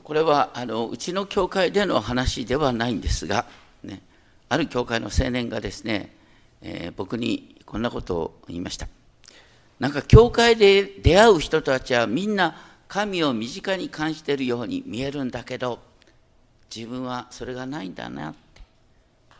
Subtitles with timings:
[0.00, 3.46] これはあのうちの教会での話ではないんですが、
[3.82, 4.02] ね、
[4.48, 6.14] ある教会の青年がですね、
[6.62, 8.88] えー、僕にこんなことを言いました。
[9.78, 12.56] なんか教会で出会う人たちはみんな
[12.88, 15.78] 神を身近に感じているように見えるんだけど
[16.74, 18.62] 自分はそれがないんだなって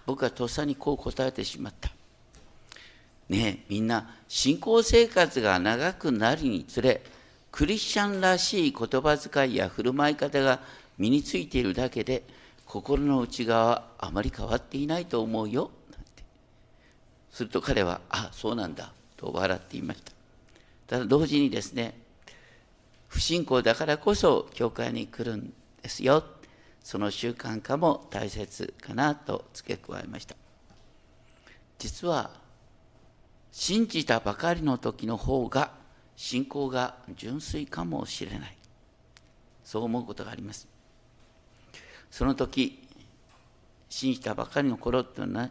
[0.07, 1.91] 僕はとっさにこう答えてしまった。
[3.29, 7.03] ねみんな信仰生活が長くなるにつれ
[7.51, 10.61] クリスチャンらしい言葉遣いや振る舞い方が
[10.99, 12.23] 身についているだけで
[12.65, 15.71] 心の内側はあまり変わっていないと思うよ。
[15.91, 16.23] なんて。
[17.31, 20.13] すると彼は「あそうなんだ」と笑っていました。
[20.87, 21.99] ただ同時にですね
[23.09, 25.53] 不信仰だからこそ教会に来るん
[25.83, 26.25] ですよ。
[26.83, 30.37] その習慣化も大切かなと付け加えました。
[31.79, 32.31] 実は
[33.53, 35.73] 信じたばかりの時の方が
[36.19, 38.57] 信仰が純粋かもしれない。
[39.63, 40.67] そう思うことがあります。
[42.11, 42.89] その時
[43.89, 45.51] 信じたばかりの頃っていうのは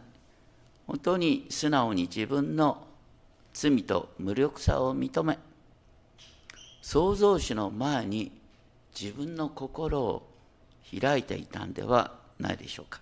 [0.86, 2.86] 本当に素直に自分の
[3.54, 5.38] 罪と無力さを認め
[6.82, 8.30] 創造主の前に
[8.98, 10.28] 自分の心を
[11.00, 13.00] 開いていたんではないでしょうか。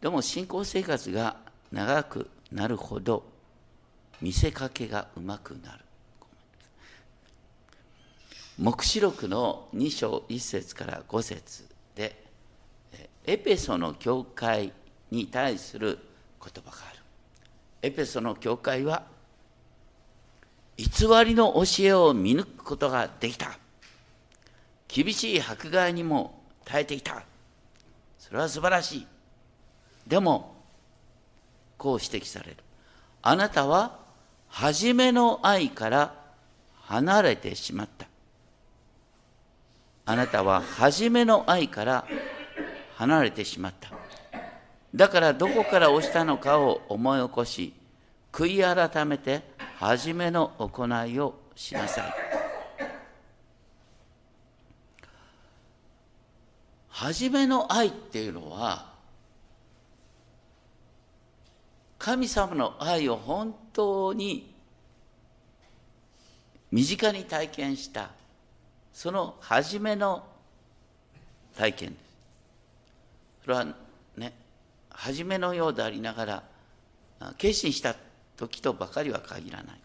[0.00, 1.36] でも信仰生活が
[1.72, 3.24] 長くなるほど
[4.22, 5.87] 見せかけがうまくなる。
[8.58, 11.64] 黙示録の2章1節から5節
[11.94, 12.24] で
[13.24, 14.72] エペソの教会
[15.12, 15.98] に対する
[16.42, 16.98] 言葉がある。
[17.82, 19.04] エペソの教会は
[20.76, 20.86] 偽
[21.24, 23.56] りの教えを見抜くことができた。
[24.88, 27.22] 厳しい迫害にも耐えていた。
[28.18, 29.06] それは素晴らしい。
[30.04, 30.56] でも
[31.76, 32.56] こう指摘される。
[33.22, 34.00] あなたは
[34.48, 36.14] 初めの愛から
[36.86, 38.07] 離れてしまった。
[40.08, 42.06] あなたは初めの愛から
[42.94, 43.90] 離れてしまった。
[44.94, 47.74] だからどこから落ちたのかを思い起こし
[48.32, 49.42] 悔い改めて
[49.76, 52.14] 初めの行いをしなさい。
[56.88, 58.94] 初めの愛っていうのは
[61.98, 64.54] 神様の愛を本当に
[66.72, 68.16] 身近に体験した
[68.98, 70.24] その初めの
[71.56, 71.96] 体験。
[73.44, 73.66] それは
[74.16, 74.32] ね、
[74.90, 76.42] 初めのようでありながら、
[77.36, 77.94] 決心した
[78.36, 79.80] 時とばかりは限らない。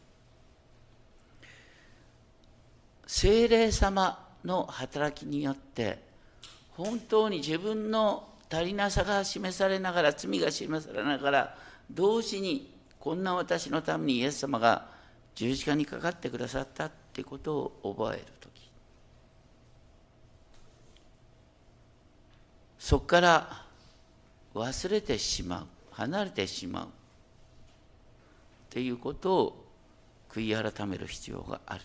[3.06, 6.00] 精霊様の働きによって、
[6.72, 11.58] 本当に自分の足りなさが示されながら、罪が示されながら、
[11.92, 14.88] 同時にこんな私のためにイエス様が
[15.36, 18.53] 十字架にかかってくださったってことを覚える時
[22.84, 23.64] そこから
[24.54, 26.86] 忘れてしまう離れてしまう。
[26.88, 26.90] っ
[28.72, 29.66] ていうことを
[30.30, 31.82] 悔い改める必要がある。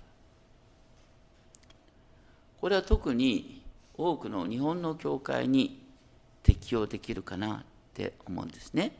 [2.61, 3.63] これは特に
[3.97, 5.81] 多くの日本の教会に
[6.43, 7.65] 適用できるかなっ
[7.95, 8.91] て思うんですね。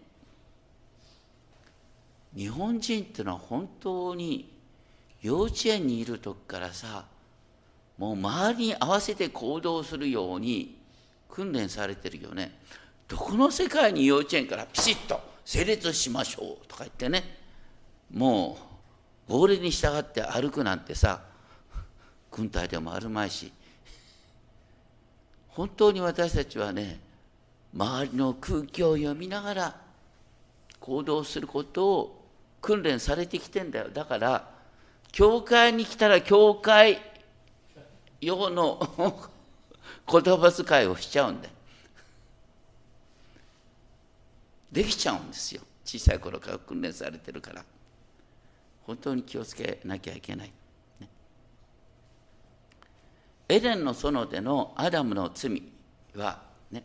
[2.37, 4.57] 日本人っていうのは本当に
[5.21, 7.07] 幼稚園にいる時からさ
[7.99, 10.78] もう周りに合わせて行動するように
[11.29, 12.59] 訓練されてるよね。
[13.07, 17.39] どこの世界に幼稚園からピシッと整列しましょうとか言ってね。
[18.13, 18.59] も
[19.29, 21.21] う号令に従って歩くなんてさ
[22.31, 23.53] 軍隊でもあるまいし
[25.49, 27.01] 本当に私たちはね
[27.75, 29.81] 周りの空気を読みながら
[30.81, 32.25] 行動することを
[32.63, 33.89] 訓練されてきてんだよ。
[33.91, 34.49] だから
[35.13, 36.99] 教会に来たら教会
[38.21, 38.81] 用の
[40.11, 41.55] 言葉遣いをしちゃうんだよ。
[44.73, 45.63] できちゃうんですよ。
[45.85, 47.65] 小さい頃から訓練されてるから。
[48.83, 50.51] 本当に気をつけなきゃいけない。
[51.01, 51.09] ね、
[53.49, 55.63] エデンの園でのアダムの罪
[56.15, 56.83] は、ね、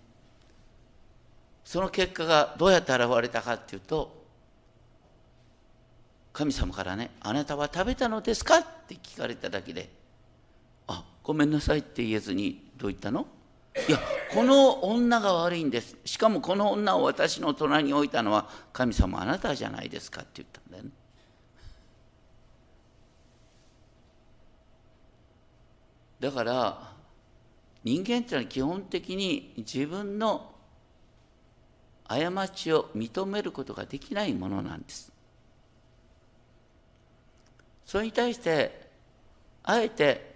[1.63, 4.23] その結果がどうやって現れたかっていうと、
[6.31, 8.57] 神様からね、あなたは食べたのですか？
[8.57, 9.89] って聞かれただけで、
[10.87, 13.27] あごめんなさいって言えずにどう言ったの？
[13.87, 13.99] いや
[14.31, 15.97] この女が悪いんです。
[16.05, 20.89] しかもこの女を私の隣に置いたのは神様あなたじゃないですかって言ったんだよね。
[26.19, 26.93] だから
[27.83, 30.53] 人間っていうのは基本的に自分の
[32.07, 35.11] 過ちを認めることができないものなんです。
[37.85, 38.87] それに対して
[39.63, 40.32] あえて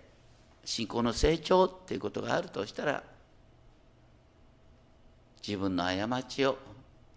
[0.67, 3.01] 信仰の成長っていうことがあるとしたら
[5.41, 6.57] 自分の過ちを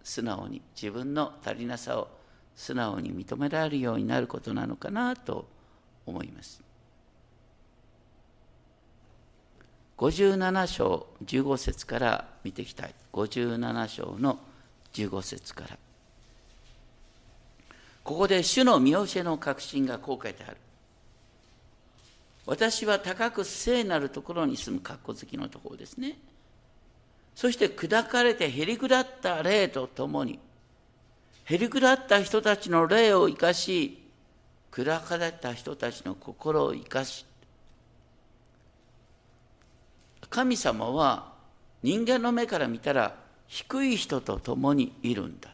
[0.01, 2.07] 素直に自分の足りなさを
[2.55, 5.49] 素直に認められるようになることなのかなと
[6.05, 6.63] 思います。
[9.97, 12.95] 57章15節から見ていきたい。
[13.11, 14.39] 57章の
[14.93, 15.77] 15節から。
[18.05, 20.57] ここで主の見教えの確信がこう書いてある。
[22.51, 26.17] 私は高く聖なるところに住む格好好きのところですね。
[27.33, 30.37] そして砕かれてへり下った霊とともに、
[31.45, 34.03] へり下った人たちの霊を生かし、
[34.69, 37.25] 砕かれた人たちの心を生かし、
[40.29, 41.31] 神様は
[41.83, 43.15] 人間の目から見たら
[43.47, 45.51] 低い人と共にいるんだ。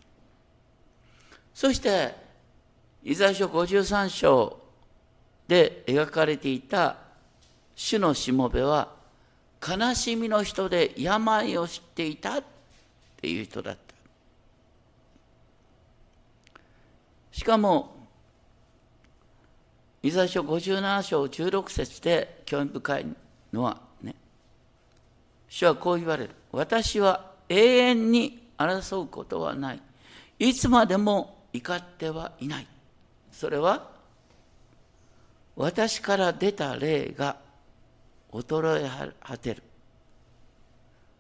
[1.54, 2.16] そして、
[3.04, 4.67] イザヤ書53章
[5.48, 6.98] で描かれていた
[7.76, 8.96] 主のしもべは、
[9.66, 12.44] 悲しみの人で病を知っていたっ
[13.18, 13.96] ていう人だった。
[17.32, 17.96] しかも、
[20.02, 23.06] イザヤ書57章16節で興味深い
[23.54, 24.16] のはね、
[25.50, 26.32] 主はこう言われる。
[26.52, 29.82] 私は永遠に争うことはない。
[30.40, 32.68] いつまでも怒ってはいない。
[33.32, 33.97] それは、
[35.58, 37.38] 私から出た霊が
[38.32, 39.64] 衰え果てる。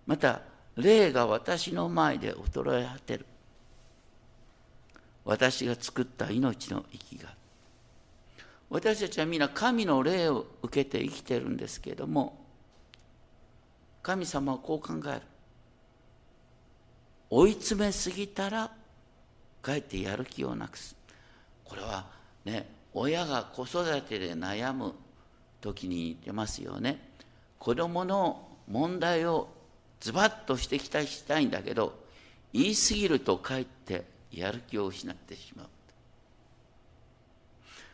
[0.05, 0.41] また、
[0.75, 3.25] 霊が私の前で衰え果てる。
[5.25, 7.33] 私が作った命の息が。
[8.69, 12.45] 私たちは皆神の霊を受けて生きてるんですけれども、
[14.03, 15.21] 神様はこう考える。
[17.31, 18.71] 追い詰めすぎたら、
[19.63, 20.95] かえってやる気をなくす。
[21.65, 22.05] これは
[22.45, 24.95] ね、親が子育てで悩む
[25.61, 26.99] 時に出ますよね。
[27.59, 29.49] 子供の問題を
[29.99, 31.93] ズバッと指摘したいんだけど、
[32.53, 35.67] 言い過ぎるとかえってやる気を失ってしまう。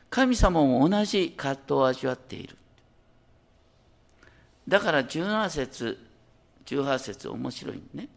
[0.10, 2.56] 神様も同じ葛藤を味わっている。
[4.66, 6.00] だから17節、
[6.66, 8.08] 18節面白いね。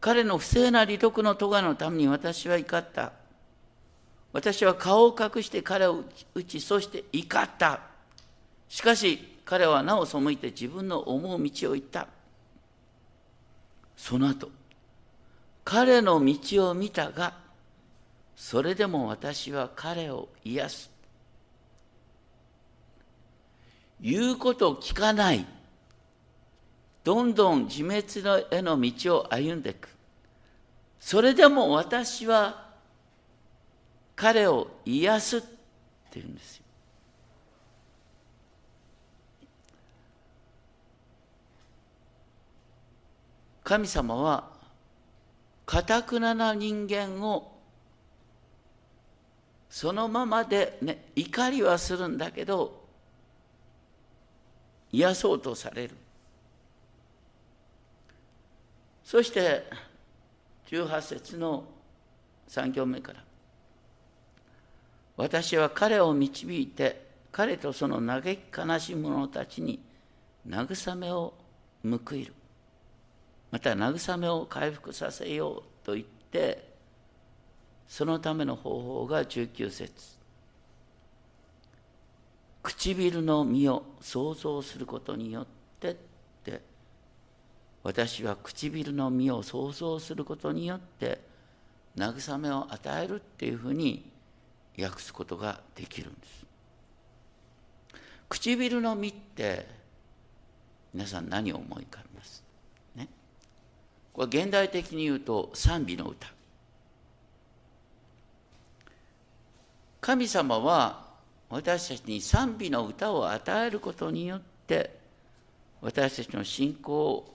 [0.00, 3.27] 彼の不正な利得の咎のために私は怒った。
[4.32, 6.04] 私は顔を隠して彼を
[6.34, 7.80] 打ち、そして怒った。
[8.68, 12.08] しかし彼はなお背いて自分の思う道を行った。
[13.96, 14.50] その後、
[15.64, 17.34] 彼の道を見たが、
[18.36, 20.90] それでも私は彼を癒す。
[24.00, 25.44] 言うことを聞かない。
[27.02, 29.88] どんどん自滅への道を歩んでいく。
[31.00, 32.67] それでも私は
[34.18, 35.48] 彼を癒すって
[36.14, 36.64] 言うんですよ。
[43.62, 44.50] 神様は、
[45.64, 47.58] かたくなな人間を
[49.70, 52.88] そのままでね、怒りはするんだけど、
[54.90, 55.94] 癒そうとされる。
[59.04, 59.62] そして、
[60.66, 61.62] 18節の
[62.48, 63.27] 3行目から。
[65.18, 69.80] 私は彼を導いて、彼とその嘆き悲しむ者たちに
[70.48, 71.34] 慰めを
[71.84, 72.32] 報いる。
[73.50, 76.68] また慰めを回復させようと言って
[77.86, 80.18] そのための方法が19節
[82.62, 85.46] 唇の実を想像することによっ
[85.80, 85.96] てっ
[86.44, 86.60] て
[87.82, 91.20] 私は唇の実を想像することによって
[91.96, 94.04] 慰めを与えるっていうふうに
[94.82, 96.46] 訳すことができるんです。
[98.28, 99.66] 唇の実って
[100.94, 102.44] 皆さん何を思い浮かべます？
[102.94, 103.08] ね。
[104.12, 106.28] これ現代的に言うと賛美の歌。
[110.00, 111.06] 神様は
[111.50, 114.98] 私たちに賛美の歌を与えることによって
[115.80, 117.34] 私たちの信仰を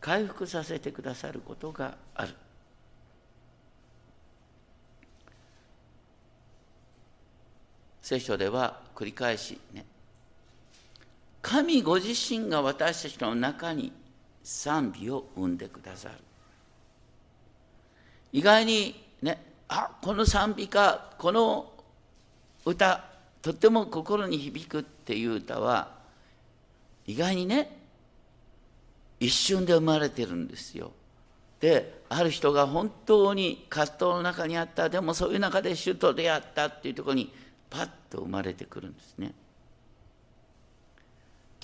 [0.00, 2.34] 回復させてくださることがある。
[8.08, 9.84] 聖書では繰り返しね。
[11.42, 13.92] 神ご自身が私たちの中に
[14.42, 16.14] 賛美を生んでくださる。
[18.32, 21.70] 意外にねあこの賛美歌この
[22.64, 23.04] 歌
[23.42, 25.92] とっても心に響くっていう歌は
[27.06, 27.76] 意外にね
[29.20, 30.92] 一瞬で生まれてるんですよ。
[31.60, 34.88] である人が本当に葛藤の中にあった。
[34.88, 37.30] でもそういう中で主と出会ったっていうところに
[37.70, 39.32] パッと生まれてくるんですね。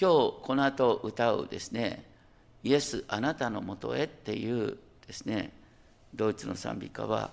[0.00, 2.04] 今日この後歌うですね
[2.64, 5.52] 「イエスあなたのもとへ」っていうですね
[6.14, 7.32] ドイツの賛美歌は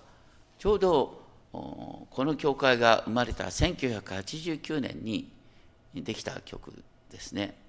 [0.60, 5.32] ちょうどこの教会が生まれた1989年に
[5.96, 6.72] できた曲
[7.10, 7.60] ですね。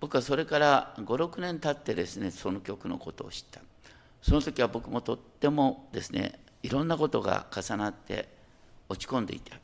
[0.00, 3.60] 僕はそれから56年経ってですねその曲のことを知った
[4.20, 8.28] その時は僕もとってもですねいろんなことが重なって
[8.88, 9.56] 落ち込んでいた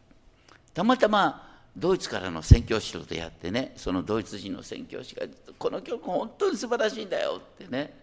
[0.74, 5.26] たまたまドイツからの宣教師と出会ってねそのドイツ人の宣教師が
[5.58, 7.98] 「この曲本当に素晴らしいんだよ」ってね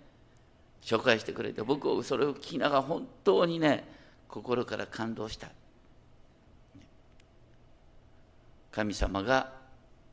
[0.82, 3.86] 紹介してくれて僕はそれを聞きながら本当にね
[4.28, 5.50] 心から感動した。
[8.72, 9.52] 神様が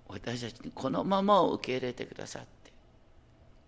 [0.08, 2.72] 私たちにこのままを受け入れてくださって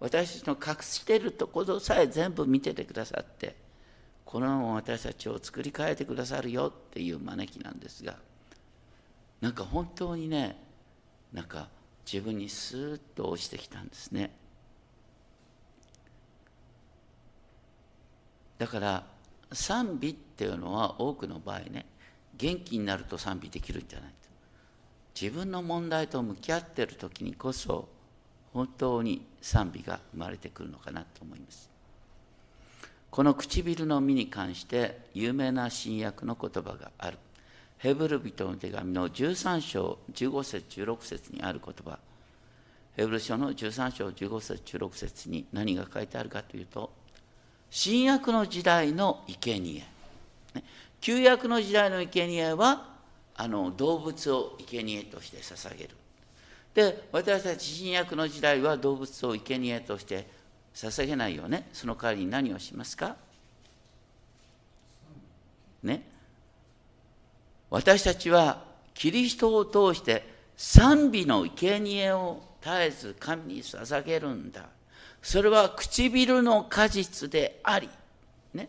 [0.00, 3.56] 私たちの隠してるところさえ全部見ててくださって
[4.24, 8.16] このまま私たちを作り変えてくださるよっていう招きなんですが
[9.40, 10.56] なんか本当にね
[11.32, 11.68] なんか
[12.10, 14.30] 自分にスーッと落ちてきたんですね。
[18.58, 19.06] だから
[19.52, 21.86] 賛美っていうのは多くの場合ね
[22.36, 24.12] 元気になると賛美できるんじゃない
[25.20, 27.88] 自分の問題と向き合ってる時にこそ
[28.52, 31.68] 本当に賛美が生まれてくるのかなと思います。
[33.10, 37.18] この唇の実に関して有名な新約の言葉がある。
[37.78, 41.98] ヘブル人の手紙の13章15節16節にある言葉。
[42.96, 46.90] ヘブル書の13章15節16節に何が書いてあるかというと
[47.70, 49.84] 新約の時代の生贄。
[51.00, 52.96] 旧約の時代の生贄は
[53.36, 55.90] あの動物を生贄として捧げる。
[56.74, 60.26] で私たち新約の時代は動物を生贄として
[60.74, 61.68] 捧げないよね。
[61.72, 63.14] その代わりに何をしますか？
[65.84, 66.17] ね。
[67.70, 74.66] 私たちはキリストを通して賛美の生贄を絶えず神に捧げるんだ
[75.22, 77.88] それは唇の果実であり、
[78.54, 78.68] ね、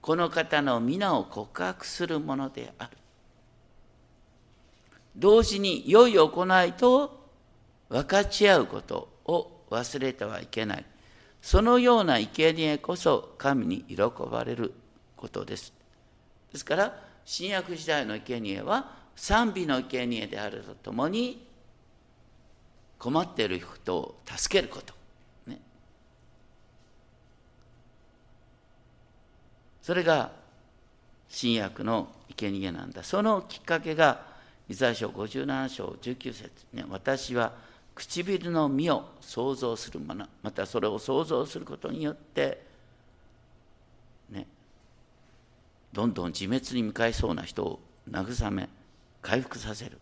[0.00, 2.96] この方の皆を告白するものである
[5.16, 7.22] 同時に良い行いと
[7.88, 10.84] 分かち合うことを忘れてはいけない。
[11.42, 13.96] そのような生贄こそ神に喜
[14.30, 14.72] ばれる
[15.16, 15.72] ことです。
[16.52, 21.46] ですから、新約時代の生贄は賛美の生贄であるとともに
[22.98, 24.94] 困っている人を助けること。
[25.46, 25.58] ね、
[29.82, 30.30] それが
[31.28, 33.02] 新約の生贄なんだ。
[33.02, 34.32] そのきっかけが
[34.68, 37.52] イザヤ書57章19節ね、私は
[37.94, 42.64] 唇の実を想像する者、またそれを想像することによって、
[44.30, 44.46] ね、
[45.92, 47.80] どんどん自滅に向かいそうな人を
[48.10, 48.68] 慰め、
[49.20, 49.98] 回復させる。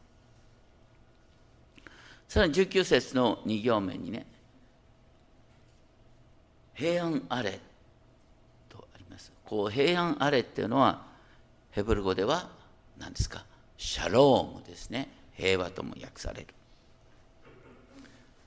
[2.28, 4.24] さらに19節の2行目にね、
[6.74, 7.58] 平安あれ
[8.68, 9.32] とあります。
[9.44, 11.04] こう平安あれっていうのは、
[11.72, 12.48] ヘブル語では
[12.98, 13.44] 何ですか？
[13.76, 15.08] シャロームですね。
[15.34, 16.46] 平和とも訳される。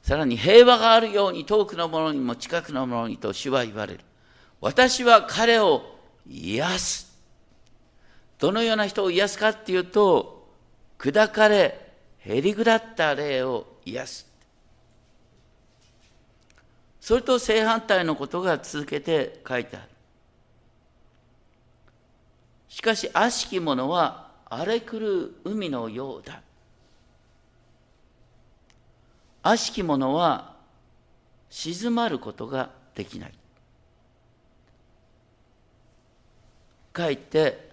[0.02, 4.00] さらに平和があるように遠くの者にも近くの者にと主は言われる。
[4.62, 5.84] 私は彼を
[6.28, 7.13] 癒す。
[8.44, 10.50] どのような人を癒すかっていうと
[11.00, 11.80] 砕かれ
[12.18, 14.28] へりくだった霊を癒す。
[17.00, 19.88] それと正反対のことが続けて書いてある。
[22.68, 26.42] しかし悪しき者は荒れ狂う海のようだ。
[29.42, 30.58] 悪しき者は
[31.50, 33.34] 静まることができない。
[36.92, 37.72] かえって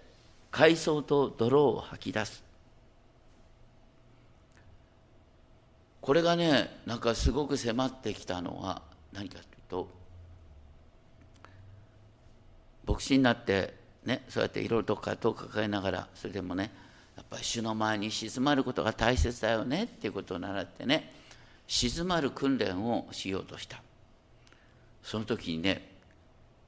[0.51, 2.43] 海藻と泥を吐き出す。
[6.01, 8.81] これがねなんかすごく迫ってきたのは
[9.13, 9.87] 何かというと
[12.87, 16.71] 牧師になってね、そうやっていろいろと葛藤を抱えながらそれでもね
[17.15, 21.13] やっぱり主の前に静まることが大切だよねっていうことを習ってね
[21.67, 23.81] 静まる訓練をしようとした。
[25.03, 25.87] その時にね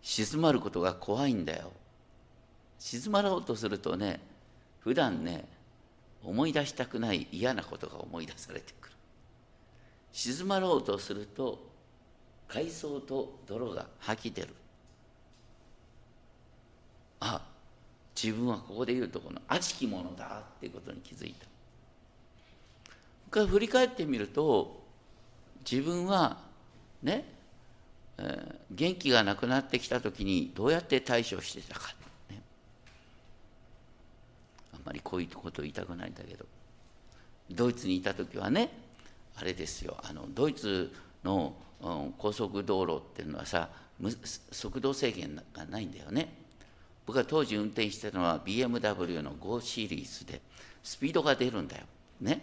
[0.01, 1.71] 静まることが怖いんだよ。
[2.79, 4.19] 静まろうとするとね
[4.79, 5.45] 普段ね
[6.23, 8.93] 思い出したくない嫌なことが思い出されてくる。
[10.11, 11.59] 静まろうとすると
[12.47, 14.49] 海藻と泥が吐き出る。
[17.19, 17.41] あ
[18.15, 21.45] 自分はここで言うとこの悪しきものだっていうことに気づいた。
[23.33, 24.81] から振り返ってみると
[25.69, 26.37] 自分は
[27.01, 27.25] ね、
[28.17, 31.93] えー、元気がなくなってきた時にどうやって対処してたか、
[34.85, 36.45] まりこういうこと言いたくないんだけど。
[37.51, 38.69] ドイツにいた時はね
[39.35, 39.97] あれですよ。
[40.03, 40.91] あのドイツ
[41.23, 43.69] の、うん、高速道路っていうのはさ
[44.51, 46.33] 速度制限がないんだよね。
[47.05, 50.41] 僕が当時運転してたのは BMW の5シリーズで
[50.83, 51.83] スピードが出るんだよ。
[52.21, 52.41] ね。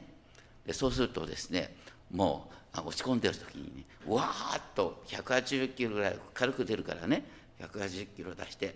[0.66, 1.74] でそうするとですね
[2.12, 7.24] もう落ち込んでる時にねわーっと180キロぐらい軽く出るからね。
[7.60, 8.74] 180キロ出して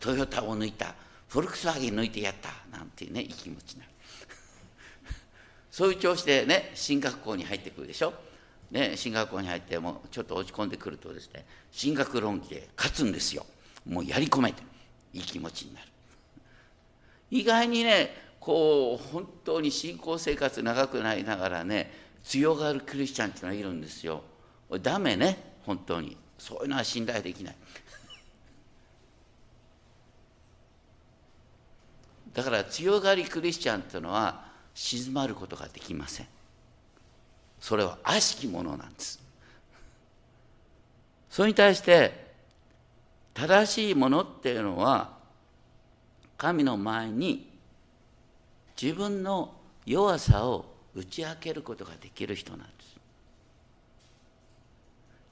[0.00, 0.94] トヨタを抜いた。
[1.28, 3.86] フォルクスワーゲン抜いてやったなんていうねいい気持ちにな。
[3.86, 3.90] る
[5.70, 8.14] そういう調子でね進学校に入ってくるでしょ？
[8.70, 13.46] ね、進学校に入ってもちょっと落ち込んでくるとですね進学論議で勝つんですよ。
[13.88, 14.62] もうやり込めて
[15.12, 15.86] いい気持ちになる。
[17.30, 21.92] 意外にねこう本当に信仰生活長くなりながらね
[22.24, 24.22] 強がるクリスチャンっていうのがいるんですよ。
[24.82, 26.16] ダメね本当に。
[26.38, 27.56] そういうのは信頼できない。
[32.36, 36.26] だから強がりクリスチャンっていうのは静まることができません。
[37.58, 39.18] それは悪しきものなんです。
[41.30, 42.26] それに対して
[43.32, 45.16] 正しいものっていうのは
[46.36, 47.50] 神の前に
[48.80, 49.54] 自分の
[49.86, 52.96] 弱さを打ち明けることができる人なんです。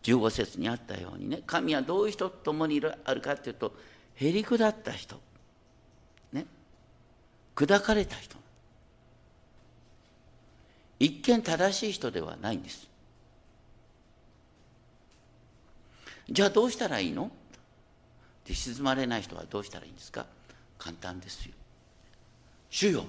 [0.04, 3.75] 15節にあったようにね神はどういう人と共にあるかっていうと
[4.14, 5.20] へりくだった人。
[7.54, 8.37] 砕かれた人。
[10.99, 12.88] 一見正しい人ではないんです。
[16.30, 17.30] じゃあどうしたらいいの？
[18.46, 20.26] で沈まれない人はどうしたらいいんですか？
[20.78, 21.52] 簡単ですよ。
[22.70, 23.04] 主よ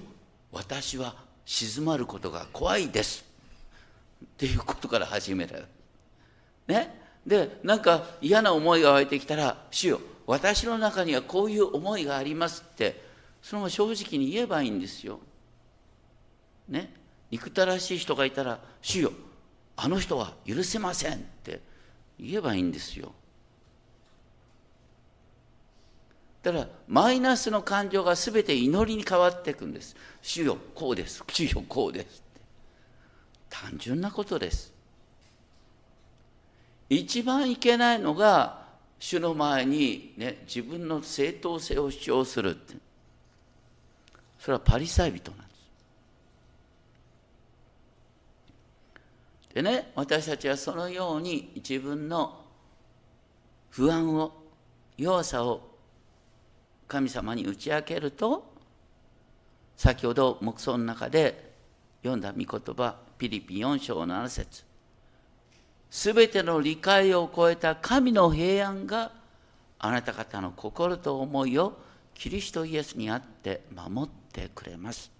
[0.52, 3.24] 私は静まることが怖いです。
[4.24, 5.66] っていうことから始められる
[6.68, 7.00] ね？
[7.26, 13.05] でなんか嫌な思いが湧いてきたら「主よ私の中にはこういう思いがあります」って
[13.46, 15.20] そのまま正直に言えばいいんですよ。
[16.68, 16.92] ね？
[17.30, 19.12] 憎たらしい人がいたら「主よ
[19.76, 21.60] あの人は許せません」って
[22.18, 23.12] 言えばいいんですよ。
[26.42, 29.94] だからマイナスの感情が全て祈りに変わっていくんです。
[30.22, 31.22] 主よこうです。
[31.28, 32.24] 主よこうです。
[33.48, 34.72] 単純なことです。
[36.88, 38.66] 一番いけないのが
[38.98, 42.74] 主の前に、ね、自分の正当性を主張するって
[44.38, 45.46] それはパリサイ人なんです。
[49.54, 52.44] でね私たちはそのように自分の
[53.70, 54.32] 不安を
[54.96, 55.76] 弱さを
[56.86, 58.54] 神様に打ち明けると
[59.76, 61.52] 先ほど黙想の中で
[62.02, 64.64] 読んだ御言葉ピリピ4章7節。
[65.90, 69.12] すべての理解を超えた神の平安が
[69.78, 71.78] あなた方の心と思いを
[72.16, 75.10] キリストイエスにあって守ってくれます。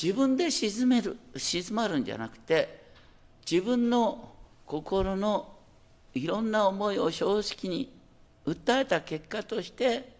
[0.00, 2.80] 自分で沈める静まるんじゃなくて
[3.48, 4.30] 自分の
[4.66, 5.56] 心の
[6.14, 7.92] いろんな思いを正直に
[8.46, 10.10] 訴えた結果として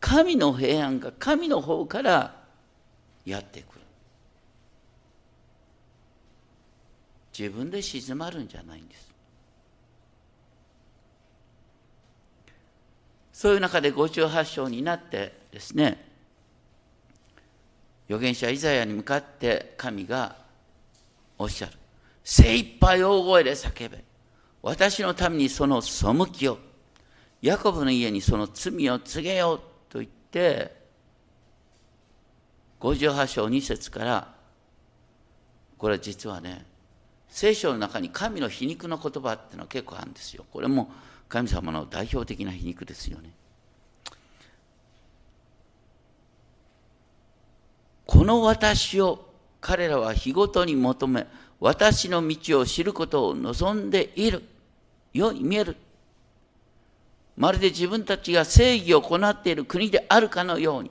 [0.00, 2.34] 神の平安が神の方から
[3.24, 3.80] やってくる
[7.38, 9.13] 自分で静まるんじゃないんです
[13.34, 16.08] そういう中で58章になってですね
[18.06, 20.36] 預言者イザヤに向かって神が
[21.36, 21.72] おっしゃる。
[22.22, 24.04] 精一杯大声で叫べ。
[24.62, 26.58] 私のためにその背きを。
[27.42, 30.76] ヤコブの家にその罪を告げようと言って
[32.80, 34.34] 58章2節から
[35.76, 36.64] これ実はね
[37.28, 40.44] 聖書の中に神の皮肉の言葉っていうのは結構あるんですよ。
[40.52, 40.90] これも
[41.28, 43.30] 神様の代表的な皮肉ですよね
[48.06, 49.26] この私を
[49.60, 51.26] 彼らは日ごとに求め、
[51.58, 54.42] 私の道を知ることを望んでいる
[55.14, 55.76] ように見える。
[57.36, 60.90] まるで自分たちが正義を行っている国であるかのように、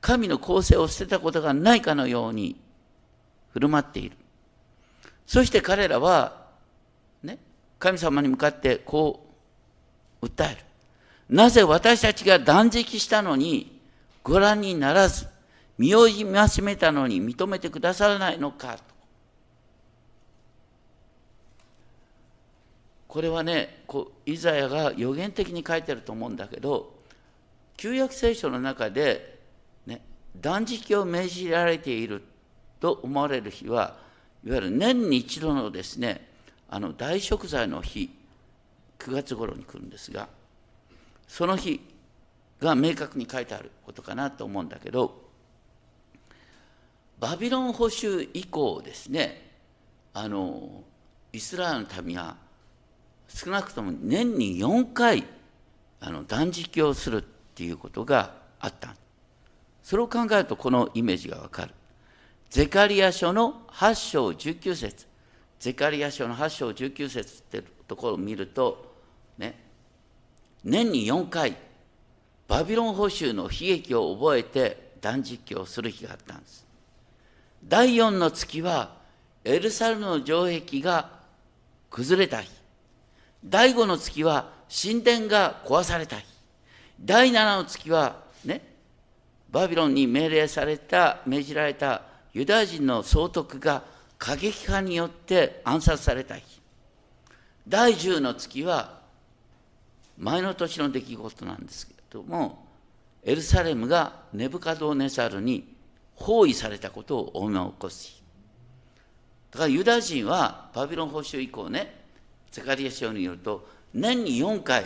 [0.00, 2.58] 神の公正を捨てたことがないかのように
[3.52, 4.16] 振る舞っている。
[5.26, 6.46] そして彼らは、
[7.22, 7.38] ね、
[7.78, 9.23] 神様に向かってこう
[10.26, 10.56] 訴える。
[11.28, 13.80] なぜ私たちが断食したのに
[14.22, 15.26] ご覧にならず、
[15.78, 16.24] 身を戒
[16.62, 18.94] めたのに認めてくださらないのかと。
[23.14, 26.92] これはねこうイザヤが予言的に書いてると思うんだけど
[27.76, 29.38] 旧約聖書の中で、
[29.86, 30.00] ね、
[30.40, 32.24] 断食を命じられている
[32.80, 33.94] と思われる日は
[34.44, 36.26] いわゆる年に一度のですね
[36.68, 38.10] あの大食材の日
[39.04, 40.28] 9月頃に来るんですが
[41.28, 41.80] その日
[42.60, 45.22] が明確に書いてあることかなと思うんだけど
[47.18, 49.50] バビロン捕囚以降ですね
[50.14, 50.82] あの
[51.32, 52.36] イスラエルの民は
[53.28, 55.24] 少なくとも年に4回
[56.00, 57.22] あの断食をするっ
[57.54, 58.94] ていうことがあった。
[59.82, 61.74] それを考えるとこのイメージがわかる。
[62.50, 65.06] ゼカリア書の8章19節。
[65.58, 68.93] ゼカリア書の8章19節ってところを見ると
[69.38, 69.58] ね。
[70.62, 71.56] 年に4回
[72.48, 76.66] バビロン捕囚の悲劇を覚えて断食をする日があったんです。
[77.64, 78.96] 第4の月は
[79.44, 81.10] エルサレムの城壁が
[81.90, 82.50] 崩れた日。
[83.44, 86.24] 第5の月は神殿が壊された日。
[87.00, 88.62] 第7の月はね
[89.50, 93.84] バビロンに命令された命じられたユダヤ人の総督が
[94.18, 96.60] 過激派によって暗殺された日。
[97.68, 99.03] 第10の月は
[100.18, 102.66] 前の年の出来事なんですけれども
[103.22, 105.74] エルサレムがネブカドーネサルに
[106.14, 108.22] 包囲されたことを思い起こす日。
[109.50, 112.04] だからユダヤ人はバビロン捕囚以降ね
[112.50, 114.84] ゼカリア書によると年に4回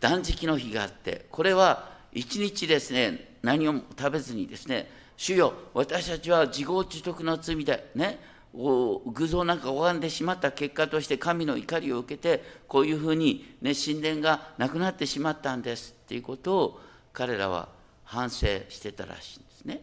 [0.00, 8.33] 断食の日があってこれは一日ですね何を食べずにですね主よ私たちは自業自得の罪でね。
[8.56, 16.80] 偶像なんか拝んでしまった結果として神の怒りを受けてこういうふうに、ね、神殿がなくなってしまったんですっていうことを
[17.12, 17.68] 彼らは
[18.04, 19.82] 反省してたらしいんですね。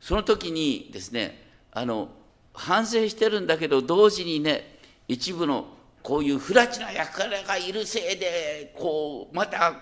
[0.00, 2.08] その時にですねあの
[2.52, 5.66] 反省してるんだけど同時にね一部の
[6.02, 9.80] こういう不埒な役柄がいるせいでこうまた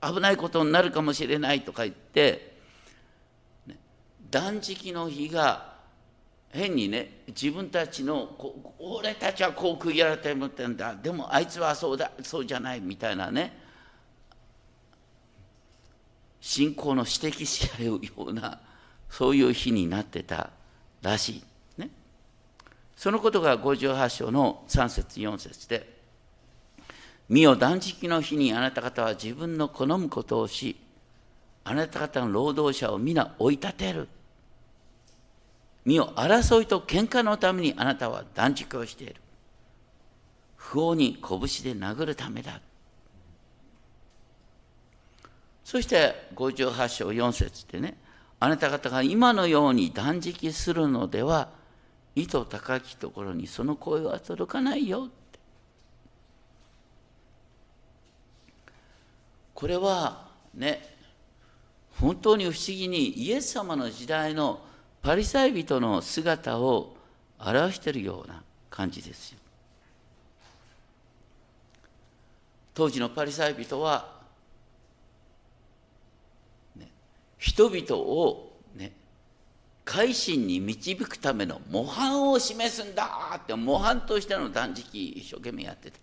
[0.00, 2.56] 危ないことになるかもしれないとか言って、
[4.30, 5.77] 断食の日が
[6.50, 8.36] 変にね自分たちの
[8.78, 10.94] 俺たちはこう区切られて思ってんだ。
[10.94, 13.68] でもあいつはそうだそうじゃないみたいなね。
[16.40, 18.60] 信仰の指摘し合うような
[19.10, 20.50] そういう日になってた
[21.02, 21.42] らし
[21.76, 21.80] い。
[21.80, 21.90] ね、
[22.96, 25.98] そのことが58章の3節4節で
[27.28, 30.76] 「見よ断食の日にあなた方は自分の好むことをし
[31.64, 34.08] あなた方の労働者を皆追い立てる」
[35.84, 39.16] 見よ争いと喧嘩のためにあなたは断食をしている。
[40.56, 41.46] 不法に拳で
[41.78, 42.60] 殴るためだ。
[45.64, 47.96] そして58章4節ってね
[48.40, 51.50] あなた方が今のように断食するのでは
[52.14, 55.38] 意図高きところにその声は届かないよって。
[59.54, 60.82] これはね
[62.00, 64.60] 本当に不思議にイエス様の時代の
[65.08, 66.94] パリサイ人の姿を
[67.38, 69.38] 表しているような感じですよ。
[72.74, 74.20] 当時のパリサイ人は、
[76.76, 76.90] ね、
[77.38, 78.92] 人々を、ね、
[79.86, 85.98] 改心に導くための模範を示すんだって模範としての断食一生懸命やってた。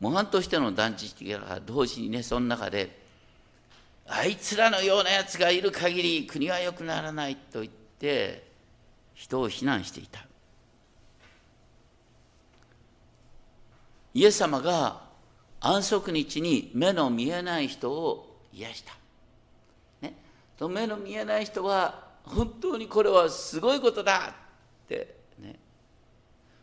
[0.00, 3.03] 模範としての断食が同時にねその中で
[4.06, 8.46] あいつらのようなやつがいる限り国は良くならないと言って
[9.14, 10.26] 人を非難していた。
[14.12, 15.02] イエス様が
[15.60, 18.92] 安息日に目の見えない人を癒した、
[20.02, 20.14] ね、
[20.56, 24.34] と目の見えない人は本当にこれはすごいことだ
[24.84, 25.16] って。
[25.38, 25.56] ね。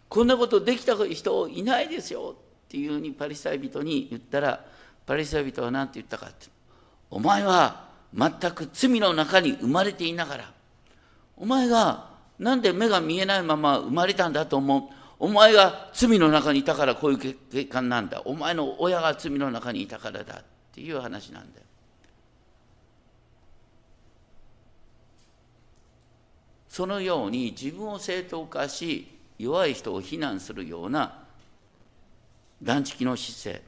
[0.07, 4.65] こんなことできた人いないですよっていうふうにパリサイ人に言ったら
[5.05, 6.47] パリサイ人は何て言ったかって
[7.11, 10.51] お前は全く罪の中に生まれていながら、
[11.37, 14.83] お前がなんで目が見えないまま生まれたんだと思う？
[15.19, 18.23] お前が罪の中にいたからこういう結果なんだ。
[18.25, 20.43] お前の親が罪の中にいたからだっ
[20.73, 21.65] ていう話なんだよ。
[26.67, 31.19] そのように自分を正当化し弱い人を非難するような
[32.63, 33.63] 断食の姿勢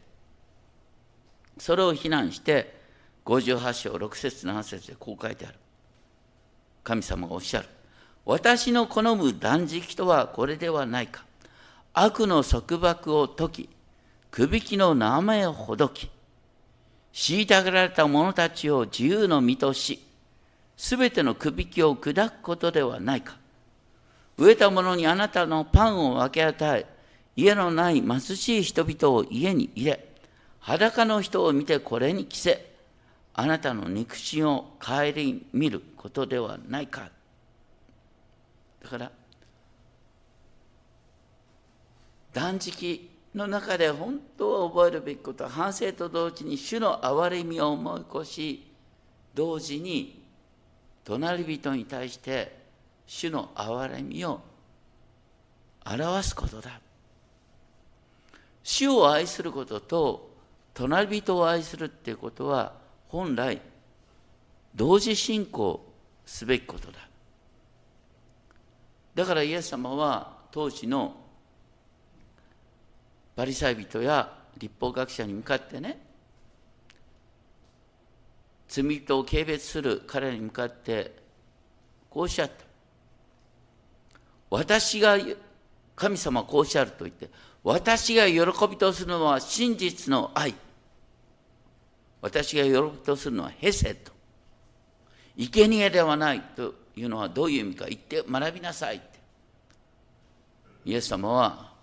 [1.57, 2.81] それを非難して
[3.25, 5.55] 58章6節7節でこう書いてある。
[6.83, 7.67] 神様がおっしゃる。
[8.25, 11.23] 私の好む断食とはこれではないか。
[11.93, 13.69] 悪の束縛を解き、
[14.31, 16.09] くびきの名前をほどき、
[17.13, 20.03] 虐げられた者たちを自由の身とし、
[20.75, 23.37] すべてのくびきを砕くことではないか。
[24.37, 26.85] 飢えた者にあなたのパンを分け与え、
[27.35, 30.09] 家のない貧しい人々を家に入れ、
[30.59, 32.72] 裸の人を見てこれに着せ、
[33.35, 35.11] あなたの肉親を顧
[35.53, 37.09] みることではないか。
[38.83, 39.11] だから
[42.33, 48.71] 断食の中で本当は覚えるべきことは反省と同時に主の憐れみを思い越し
[49.33, 50.21] 同時に
[51.03, 52.55] 隣人に対して
[53.07, 54.41] 主の憐れみを
[55.85, 56.79] 表すことだ。
[58.63, 60.29] 主を愛することと
[60.73, 62.82] 隣人を愛するっていうことは
[63.13, 63.61] 本来
[64.73, 65.85] 同時進行
[66.25, 66.97] すべきことだ。
[69.13, 71.15] だからイエス様は当時の
[73.35, 76.01] パリサイ人や立法学者に向かってね
[78.67, 81.15] 罪人を軽蔑する彼らに向かって
[82.09, 82.65] こうおっしゃった。
[84.49, 85.19] 私が
[85.95, 87.29] 神様はこうおっしゃると言って
[87.63, 90.55] 私が喜びとするのは真実の愛。
[92.23, 94.13] 私が喜びとするのはヘセと
[95.37, 99.19] 生贄ではないというのはどういう意味か言って学びなさいって。
[100.85, 101.73] イエス様は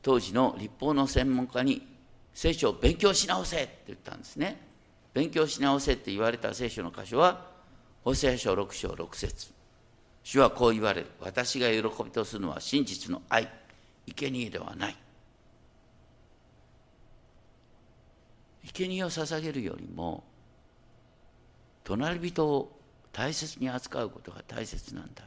[0.00, 1.86] 当時の立法の専門家に
[2.32, 4.66] 聖書を勉強し直せって言ったんですね。
[5.12, 7.50] 勉強し直せって言われた聖書の箇所は
[8.02, 9.52] ホセア書6章6節。
[10.22, 11.08] 主はこう言われる。
[11.20, 13.50] 私が喜びとするのは真実の愛。
[14.06, 14.96] 生贄ではない。
[18.64, 20.24] 生贄を捧げるよりも
[21.84, 22.70] 隣人を
[23.12, 25.24] 大切に扱うことが大切なんだ。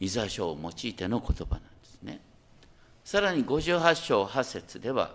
[0.00, 2.20] イザヤ書を用いての言葉なんですね。
[3.04, 5.12] さらに58章8節では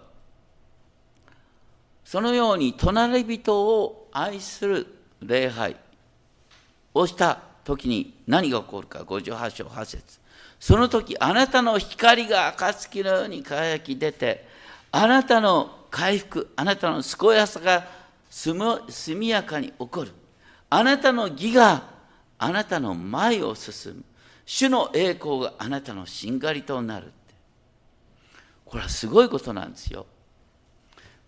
[2.03, 4.87] そのように隣人を愛する
[5.21, 5.75] 礼拝
[6.93, 8.99] をした時に何が起こるか。
[9.03, 10.19] 58章8節。
[10.59, 14.47] その時あなたの光が暁のように輝き出て
[14.95, 17.87] あなたの回復あなたの健やさが
[18.29, 20.11] 速やかに起こる。
[20.69, 21.83] あなたの義が
[22.37, 24.03] あなたの前を進む。
[24.45, 27.11] 主の栄光があなたのしんがりとなる
[28.65, 30.05] これはすごいことなんですよ。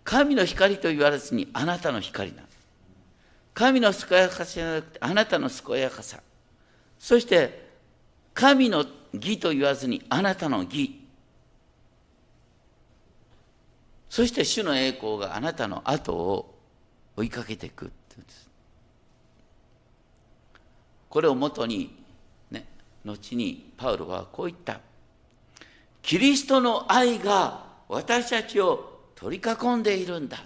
[0.04, 2.58] 神の光と言われずにあなたの光なんです
[3.52, 6.20] 神の健やかさじゃなくてあなたの健やかさ。
[7.00, 7.66] そして
[8.32, 11.05] 神の義と言わずにあなたの義。
[14.08, 16.54] そして主の栄光があなたの後を
[17.16, 18.48] 追いかけていくっていうんです。
[21.08, 21.96] これをもとに
[22.50, 22.66] ね
[23.04, 24.80] 後にパウロはこう言った。
[26.02, 30.38] キリストの愛が私たちを取り囲んでいるんだ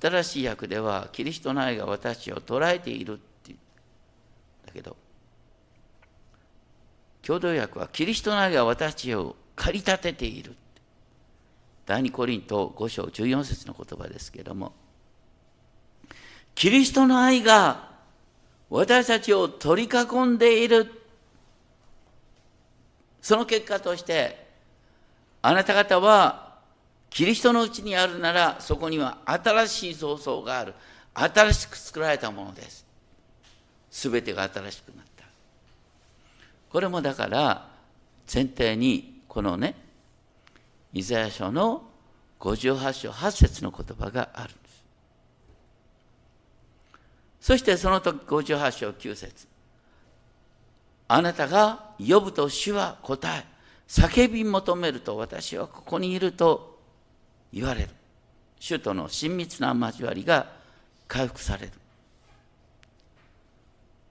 [0.00, 3.52] 新しい訳ではキリストの愛が私を捉えているって
[4.64, 4.96] だけど
[7.22, 10.54] 共同訳はキリストの愛が私を駆り立てている。
[11.86, 14.72] 第二コリント5章14節の言葉ですけれども
[16.54, 17.90] キリストの愛が
[18.70, 20.90] 私たちを取り囲んでいる。
[23.20, 24.46] その結果として
[25.42, 26.58] あなた方は
[27.10, 30.74] キリストのうちにあるならそこには新しい創造がある。
[31.14, 32.86] 新しく作られたものです。
[33.90, 35.24] すべてが新しくなった。
[36.70, 37.68] これもだから
[38.32, 39.74] 前提にこのね
[40.92, 41.82] イザヤ書の
[42.40, 44.84] 58章8節の言葉があるんです。
[47.40, 49.46] そしてその時58章9節。
[51.08, 53.44] あなたが呼ぶと主は答え
[53.88, 56.78] 叫び求めると私はここにいると
[57.52, 57.88] 言われる。
[58.58, 60.52] 主との親密な交わりが
[61.08, 61.72] 回復される。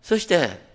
[0.01, 0.71] そして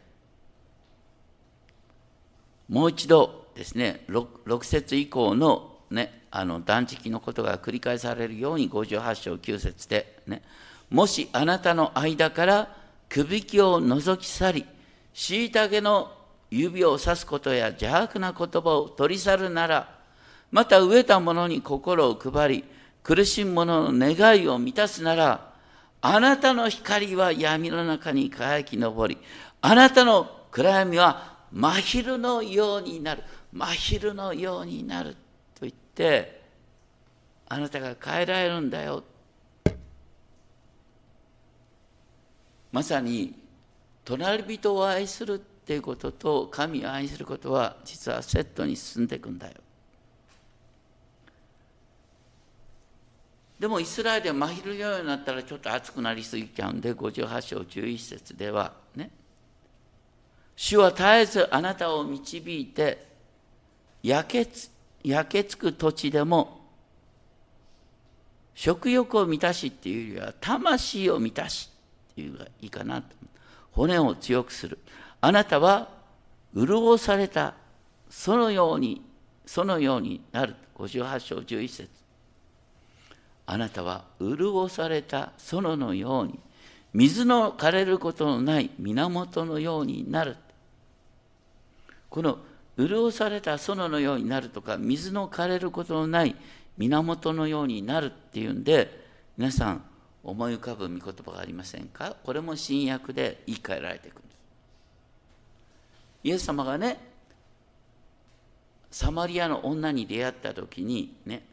[2.69, 10.43] もう一度ですね 6, 6節以降の,、ね、あの断食のことが繰り返されるように58章9節で、ね、
[10.91, 12.69] もしあなたの間から
[13.09, 14.67] くびきを覗き去り
[15.15, 16.13] 虐げの
[16.51, 19.97] 指をさすことや邪悪な言葉を取り去るなら
[20.51, 22.65] また飢えた者に心を配り、
[23.03, 25.53] 苦しむ者の願いを満たすなら、
[26.01, 29.19] あなたの光は闇の中に輝き昇り、
[29.61, 33.23] あなたの暗闇は真昼のようになる。
[33.53, 35.17] 真昼のようになる。
[35.97, 36.43] って、
[37.49, 39.03] あなたが変えられるんだよ。
[42.71, 43.35] まさに、
[44.05, 49.55] 隣人を愛するっていうことと神を愛することは実はセットに進んでいくんだよ。
[53.59, 59.11] でもイスラエルで真昼のようになったらちょっと暑くなりすぎちゃうんで58章11節ではね
[60.55, 63.07] 主は絶えずあなたを導いて
[64.03, 64.76] 焼けつ
[65.07, 66.61] 焼けつく土地でも
[68.57, 71.71] 食欲を満たしっていうよりは魂を満たし
[72.13, 73.15] っていうのがいいかなと。
[73.71, 74.79] 骨を強くする。
[75.21, 75.91] あなたは
[76.55, 77.55] 潤された
[78.11, 79.03] そのように
[79.45, 80.57] そのようになる。
[80.75, 81.89] 58章11節。
[83.47, 86.41] あなたは潤された園のように
[86.93, 90.37] 水の枯れることのない源のようになる。
[92.11, 92.39] この
[92.79, 96.37] 潤された園のようになるとか水の枯れることのない
[96.77, 99.07] 源のようになるっていうんで
[99.39, 99.85] 皆さん
[100.23, 102.17] 思い浮かぶ御言葉がありませんか？
[102.23, 104.37] これも新約で言い換えられていくんです。
[106.25, 106.99] イエス様がね
[108.91, 111.47] サマリアの女に出会った時にね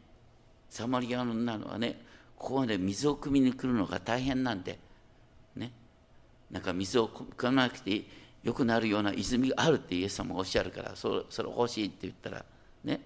[0.68, 2.00] サマリアの女はね
[2.36, 4.78] ここまで水を汲みに来るのが大変なんで
[5.56, 5.70] ね
[6.50, 8.06] なんか水を汲まなくていい。
[8.44, 12.44] よくなるような泉があるってイエス様がおっしゃるからそれそれ欲しいって言ったら
[12.84, 13.00] ね。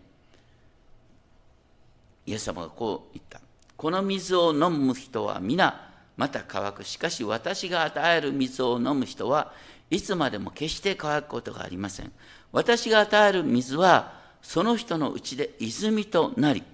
[2.27, 3.41] イエス様がこう言った。
[3.77, 6.85] この水を飲む人は皆また乾く。
[6.85, 9.53] しかし私が与える水を飲む人は
[9.91, 12.13] いつまでも決して乾くことがありません。
[12.51, 16.65] 私が与える水はその人のうちで泉となり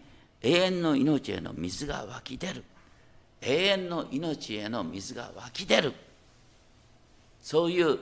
[0.40, 2.64] 永遠の命への水が湧き出る。
[3.42, 5.92] 永遠の命への水が湧き出る。
[7.42, 7.98] そういう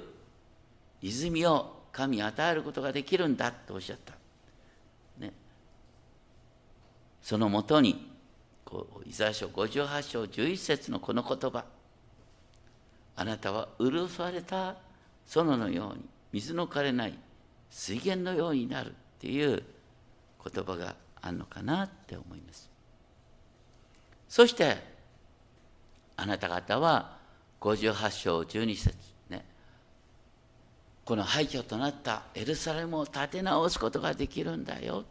[1.02, 4.14] 泉を神与えることができるんだとおっしゃった、
[5.18, 5.32] ね、
[7.20, 8.10] そのもとに
[8.64, 11.64] こうイザヤ書58章11節のこの言葉。
[13.14, 14.76] あなたは潤された
[15.26, 17.18] 園のように水の枯れない
[17.70, 19.62] 水源のようになるっていう
[20.42, 22.70] 言葉があるのかなって思います。
[24.28, 24.76] そして
[26.16, 27.18] あなた方は
[27.60, 28.94] 58章12節。
[31.04, 35.04] この廃墟となったエルサレムを建て直すことができるんだよ。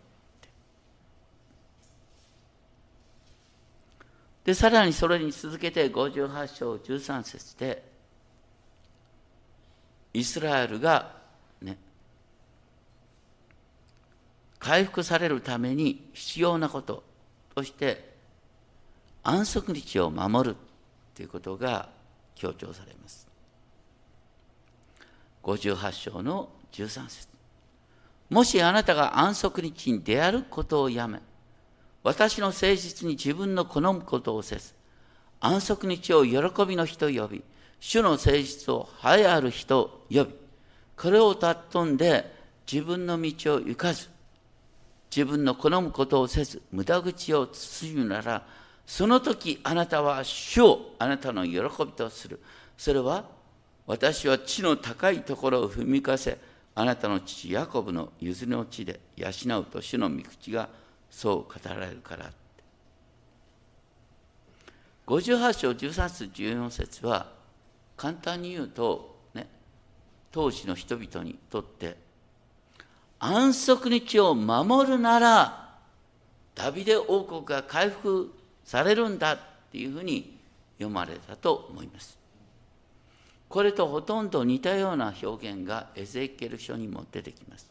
[4.44, 7.84] でさらにそれに続けて58章13節で
[10.14, 11.16] イスラエルが
[11.62, 11.78] ね
[14.58, 17.04] 回復されるために必要なこと
[17.54, 18.12] として
[19.24, 20.56] 安息日を守る
[21.14, 21.90] ということが
[22.34, 23.31] 強調されます。
[25.44, 27.32] 58章の13節。
[28.30, 31.20] もしあなたが安息日に出歩くことをやめ
[32.02, 34.74] 私の誠実に自分の好むことをせず
[35.42, 37.44] 安息日を喜びの日と呼び
[37.82, 40.36] 主の誠実を栄えある人呼び
[40.96, 42.34] これを尊んで
[42.72, 44.08] 自分の道を行かず
[45.14, 48.46] 自分の好むことをせず無駄口を慎むなら
[48.86, 52.42] その時あなたは主をあなたの喜びとする。
[52.78, 53.26] それは
[53.88, 56.38] 私は地の高いところを踏みかせ
[56.76, 60.70] あなたの父ヤコブの譲りの地で養うと主の御口が
[61.10, 62.32] そう語られるから
[65.08, 67.28] 58章13節14節は
[67.98, 69.48] 簡単に言うと、ね、
[70.32, 71.98] 当時の人々にとって
[73.20, 75.76] 安息日を守るなら
[76.56, 79.40] ダビデ王国が回復されるんだっ
[79.72, 80.40] ていうふうに
[80.78, 82.21] 読まれたと思います。
[83.52, 87.70] これとほとんど似たような表現がエゼキエル書にも出てきます。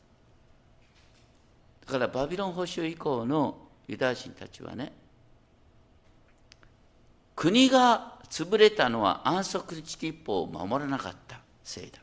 [1.87, 3.57] だからバビロン保守以降の
[3.89, 4.93] ユダヤ人たちはね
[7.35, 11.99] 国が潰れたのは安息日立法を守らなかったせいだ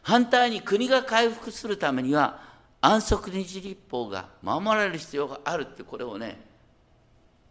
[0.00, 2.40] 反対に国が回復するためには
[2.80, 6.40] 安息日立法が守られる必要があるってこれをね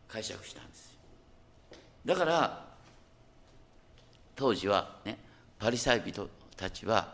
[0.08, 0.98] 解釈したんです
[2.04, 2.66] だから
[4.36, 5.20] 当時はね
[5.62, 7.14] パリサイ人たちは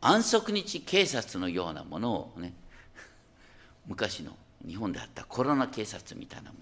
[0.00, 2.54] 安息日警察のようなものをね
[3.86, 4.34] 昔の
[4.66, 6.56] 日本であったコロナ警察みたいなも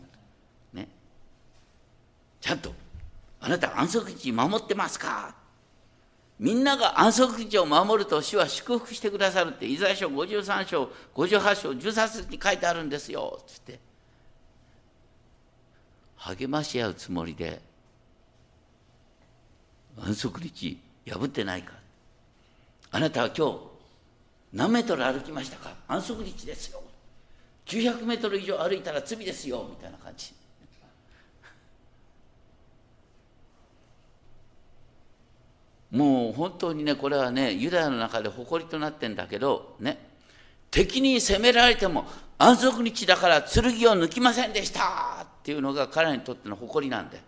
[0.75, 0.89] のね。
[2.41, 2.75] ちゃんと
[3.41, 5.37] あなた安息日守ってますか？
[6.41, 13.41] みんなが安息日を守ると主は祝福してくださるってイザヤ書53章58章13節に書いてあるんですよ。
[13.47, 13.79] つって。
[16.17, 17.63] 励まし合うつもりで
[19.97, 21.73] 安息日破ってないか。
[22.91, 23.59] あなたは今日
[24.53, 25.75] 何メートル歩きましたか？
[25.89, 26.83] 安息日ですよ。
[27.67, 29.67] 900メートル以上歩いたら罪ですよ。
[29.69, 30.35] みたいな感じ。
[35.91, 40.11] もう本当にねこれはねユダヤの中で誇りとなってんだけどね。
[40.71, 42.07] 敵に攻められても
[42.39, 44.81] 安息日だから剣を抜きませんでした
[45.23, 47.21] っていうのが彼にとっての誇りなんで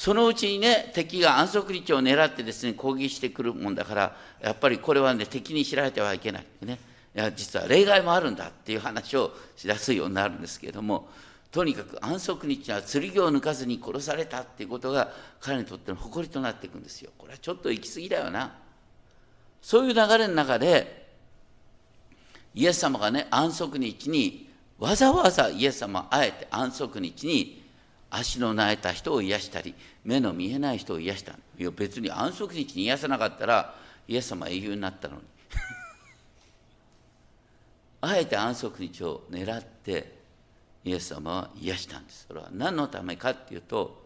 [0.00, 6.78] そのうちにね敵が安息日を狙ってですね攻撃してくるもんだからやっぱりこれはね敵に知られてはいけないね
[7.14, 11.10] いや実は例外もあるんだっていう話をしやすいようになるんですけれども
[11.52, 17.10] とにかく安息日は剣を抜かずに殺されたっていうことが彼にとっての誇りとなっていくんですよ。
[17.18, 18.54] これはちょっと行き過ぎだよな。
[19.60, 21.10] そういう流れの中で
[22.54, 24.48] イエス様がね安息日に
[24.78, 27.59] わざわざイエス様あえて安息日に
[28.10, 33.74] 足の苗えた人を癒したり目の見えない人を癒したいや別に安息日に癒さなかったら
[34.08, 35.22] イエス様は英雄になったのに。
[38.02, 40.18] あえて安息日を狙って
[40.84, 42.24] イエス様は癒したんです。
[42.26, 44.02] それは何のためかっていうと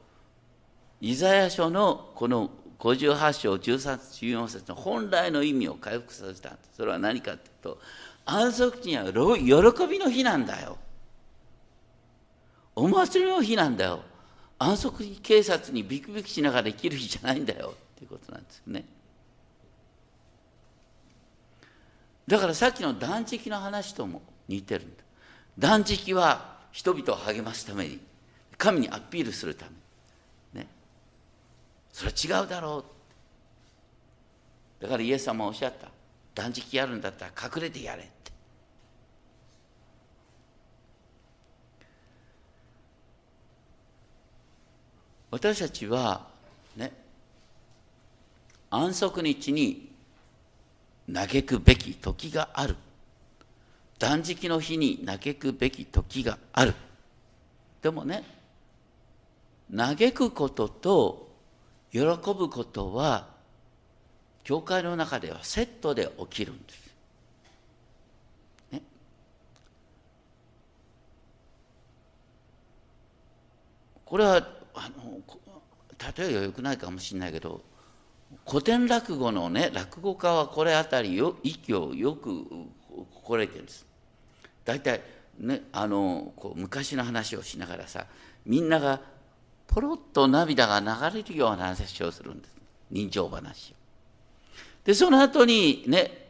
[1.00, 2.50] イザヤ書のこの
[2.80, 7.80] 58章13節14節の本来の意味を回復させたそれは何かっていうと
[8.26, 9.14] 安息日には喜
[9.86, 10.78] びの日なんだよ。
[12.76, 14.00] お祭りの日なんだよ。
[14.58, 17.74] 安息日警察にビクビクしながら生きる日じゃないんだよ。
[17.94, 18.84] っていうことなんですよね。
[22.26, 25.02] だからさっきの断食の話とも似てるんだ。
[25.58, 28.00] 断食は人々を励ますために
[28.56, 29.66] 神にアピールするた
[30.52, 30.60] め。
[30.60, 30.66] ね。
[31.92, 32.84] それは違うだろ
[34.80, 34.82] う。
[34.82, 35.88] だからイエス様はおっしゃった。
[36.34, 38.32] 断食やるんだったら隠れてやれって。
[45.34, 46.28] 私たちは
[46.76, 46.92] ね
[48.70, 49.90] 安息日に
[51.12, 52.76] 嘆くべき時がある。
[53.98, 56.74] 断食の日に嘆くべき時がある。
[57.82, 58.22] でもね
[59.74, 61.28] 嘆くことと
[61.90, 63.26] 喜ぶことは
[64.44, 66.94] 教会の中ではセットで起きるんです。
[68.70, 68.82] ね、
[74.04, 75.20] これはあの
[76.18, 77.62] 例えよくないかもしれないけど
[78.48, 82.44] 古典落語のね落語家はこれあたりよ息をよく
[83.14, 83.86] 心得てるんです。
[84.64, 85.00] 大体
[85.38, 88.06] ねあのこう昔の話をしながらさ
[88.44, 89.00] みんなが
[89.66, 92.56] ポロッと涙が流れるような話をするんです
[92.90, 93.74] 人情話を。
[94.84, 96.24] でその後にね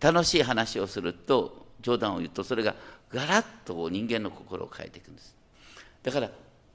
[0.00, 2.74] 楽しい話をすると冗談を言うとそれが
[3.10, 5.34] ガラッと人間の心を変えていくんです。
[6.02, 6.30] だから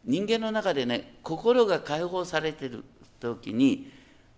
[0.05, 2.83] 人間の中でね心が解放されてる
[3.19, 3.91] 時に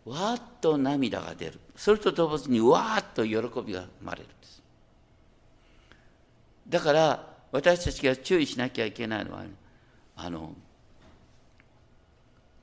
[0.06, 1.60] わーっと涙が出る。
[1.76, 3.36] それと同時にわーっと喜
[3.66, 4.62] びが生まれるんです。
[6.68, 9.44] だから私たちが注意しなきゃいけないのは
[10.16, 10.54] あの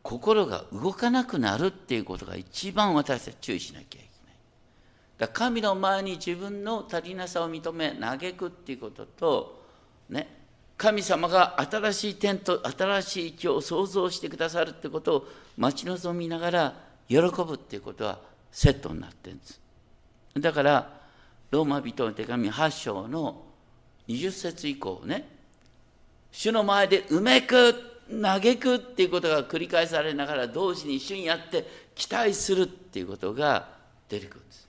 [0.02, 4.08] 心が動かなくなるっていうことが一番私たち注意しなきゃいけない。
[5.18, 9.64] だ神の前に自分の足りなさを認め嘆くっていうことと
[10.08, 10.37] ね
[10.78, 16.74] 神様が新しい天と新しい木を創造してくださるってことを待ち望みながら
[17.08, 18.20] 喜ぶっていうことは
[18.52, 19.60] セットになってるんです。
[20.38, 21.00] だから
[21.50, 23.42] ローマ人の手紙8章の
[24.06, 25.28] 20節以降ね
[26.30, 27.74] 主の前でうめく
[28.08, 31.66] 嘆くっていうことが繰り返されながら同時に主にあって
[31.96, 33.68] 期待するっていうことが
[34.08, 34.68] 出てくるんです。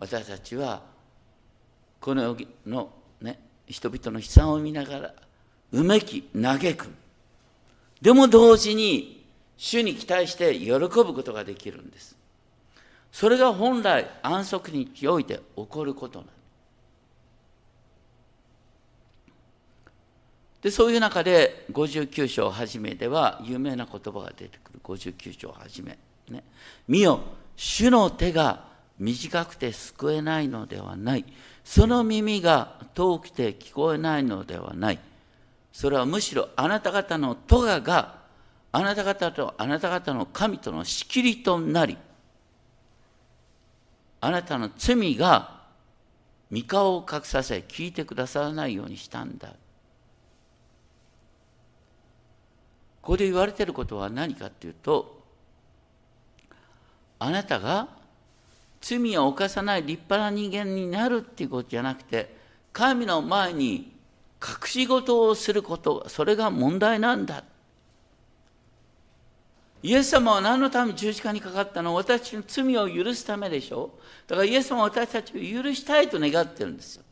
[0.00, 0.82] 私たちは
[2.00, 5.14] この世のね人々の悲惨を見ながら
[5.72, 6.88] うめき嘆く。
[8.00, 9.24] でも同時に
[9.56, 12.16] 主に期待して喜ぶことができるんです。
[13.12, 16.28] それが本来安息において起こることなん
[20.62, 24.80] でそういう中で59章初めでは有名な言葉が出てくる。
[24.82, 25.98] 59章初め。
[26.30, 26.44] ね。
[26.86, 27.20] 見よ
[27.56, 28.71] 主の手が
[29.02, 31.24] 短くて救えないのではない
[31.64, 34.98] その耳が遠くて聞こえないのではない。
[35.72, 38.20] それはむしろあなた方の咎が
[38.72, 41.96] あなた方とあなた方の神との仕切りとなり、
[44.20, 45.62] あなたの罪が
[46.50, 49.48] 三顔を隠させ聞いてくださらないようにしたんだ。
[53.00, 55.22] ここで言われていることは何かっていうと、
[57.18, 57.88] あなたが
[58.82, 62.36] 罪を犯さない立派な人間になるっていうことじゃなくて
[62.72, 63.92] 神の前に
[64.42, 67.44] 隠し事をすることそれが問題なんだ。
[69.84, 71.94] イエス様は何のために十字架にかかったの？
[71.94, 73.90] 私の罪を許すためでしょ？
[74.28, 77.02] だからイエス様は私たちを許したいと願ってるんですよ。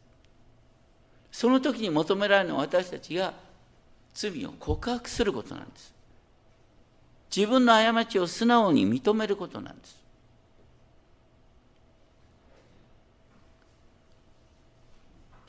[1.33, 3.35] その時に求められるのは私たちが
[4.15, 5.95] 罪を告白することなんです。
[7.35, 10.00] 自分の過ちを素直に認めることなんです。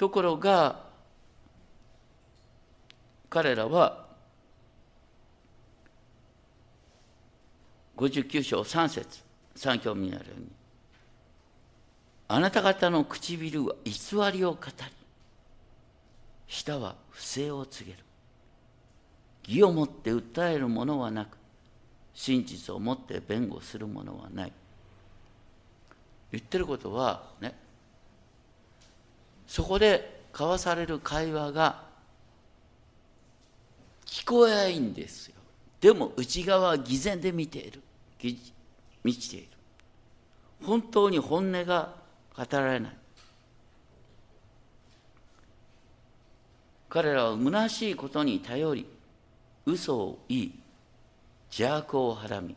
[0.02, 0.80] ところが
[3.30, 4.08] 彼らは
[7.98, 9.22] 59章3節
[9.56, 10.48] 三教にあるように
[12.30, 13.92] あなた方の唇は偽
[14.34, 14.74] りを語り
[16.48, 18.04] 舌は不正を告げる。
[19.48, 21.38] 義をもって訴えるものはなく
[22.16, 24.52] 真実をもって弁護するものはない。
[26.32, 27.61] 言ってることはね
[29.52, 31.84] そこで交わされる会話が
[34.06, 35.36] 聞こえないんですよ。
[35.82, 37.82] でも内側は偽善で見ている。
[39.04, 39.48] 満ちている。
[40.64, 41.96] 本当に本音が
[42.34, 42.92] 語られない。
[46.88, 48.86] 彼らは虚しいことに頼り
[49.66, 50.60] 嘘を言い
[51.50, 52.56] 邪悪をはらみ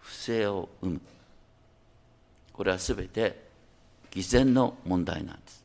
[0.00, 1.00] 不正を生む。
[2.52, 3.46] これは全て
[4.10, 5.55] 偽善の問題なんです。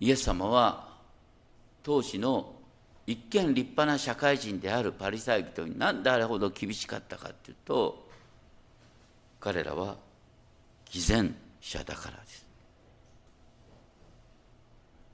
[0.00, 0.88] イエス様は
[1.82, 2.54] 当時の
[3.06, 8.06] 一見立派な社会人であるパリサイ人に何であれほど厳しかったかというと
[9.40, 9.96] 彼らは
[10.90, 12.46] 偽善者だからです。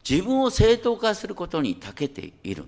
[0.08, 2.64] 自分を正当化することに長けている。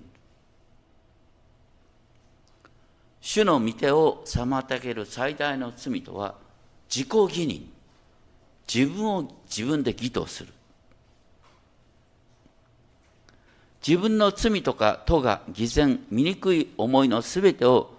[3.21, 6.35] 主の御手を妨げる最大の罪とは
[6.89, 7.67] 自己義認。
[8.73, 10.53] 自分を自分で義とする。
[13.85, 17.95] 自分の罪とかとが偽善醜い思いのすべてを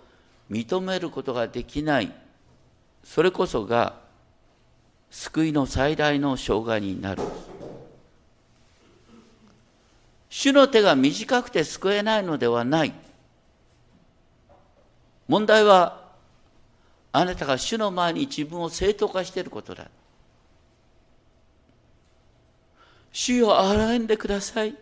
[0.50, 2.12] 認めることができない。
[3.04, 3.94] それこそが
[5.10, 7.22] 救いの最大の障害になる。
[10.28, 12.92] 主の手が短くて救えないのではない。
[15.26, 16.08] 問題は
[17.12, 19.88] あなたが主の前に自分を正当化していることだ。
[23.12, 24.76] 主よ洗んでください。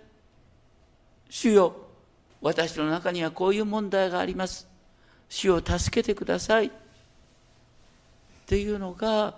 [1.29, 1.75] 主よ
[2.41, 4.69] 私の中にはこういう問題があります。
[5.29, 6.67] 主を助けてください。
[6.67, 6.71] っ
[8.47, 9.35] ていうのが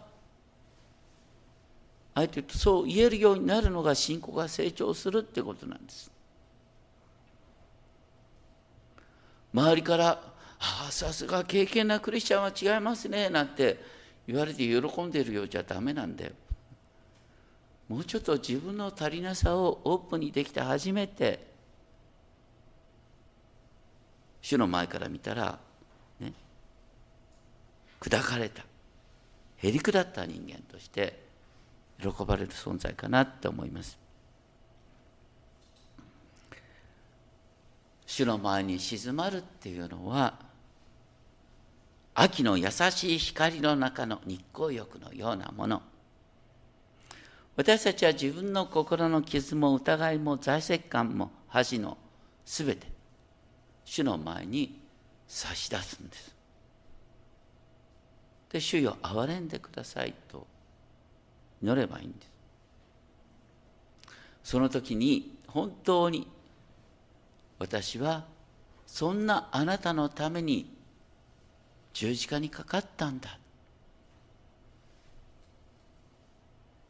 [2.14, 6.10] 相手とそう言えるようになるのが信仰が成長するってことなんです。
[9.54, 10.20] 周りから
[10.60, 13.80] 「ああさすが経験なクリスチャンは違いますね」なんて
[14.26, 16.32] 言われて喜んでるようじゃダメなんだよ。
[17.88, 21.46] もうちょっと自分の足りなさをオープンにできて初めて
[24.40, 25.58] 主の前から見たら、
[26.20, 26.32] ね、
[28.00, 28.64] 砕かれた、
[29.56, 31.26] へりくだった人間として
[32.00, 33.98] 喜ばれる存在かなって思います。
[38.06, 40.38] 主の前に静まるっていうのは、
[42.14, 45.82] 秋の優しい光の中の日光浴のようなもの。
[47.54, 51.98] 私たちは自分の心の傷も疑いも在籍感も恥の
[52.44, 52.97] すべて
[53.88, 54.78] 主の前に
[55.26, 56.34] 差し出すんです。
[58.52, 60.46] で、主よ、憐れんでくださいと
[61.62, 62.28] 祈ればいいんです。
[64.44, 66.26] その時に本当に
[67.58, 68.24] 私は
[68.86, 70.70] そんなあなたのために
[71.94, 73.38] 十字架にかかったんだ。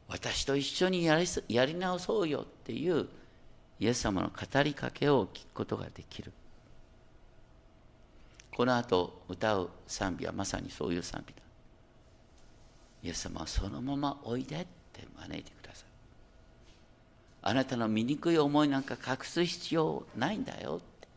[0.09, 3.09] 私と一緒にやりやり直そうよっていう
[3.78, 6.32] イエス様の語りかけを聞くことができる。
[8.59, 11.40] この後歌う賛美はまさにそういう賛美だ。
[13.04, 15.84] イエス様はそのままおいでって招いてください。
[17.42, 21.09] あなたの醜い思いなんか隠す必要ないんだよって。